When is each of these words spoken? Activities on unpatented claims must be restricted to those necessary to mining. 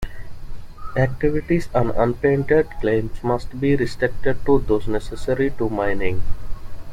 Activities 0.97 1.69
on 1.75 1.91
unpatented 1.91 2.67
claims 2.81 3.23
must 3.23 3.59
be 3.59 3.75
restricted 3.75 4.43
to 4.47 4.57
those 4.61 4.87
necessary 4.87 5.51
to 5.59 5.69
mining. 5.69 6.23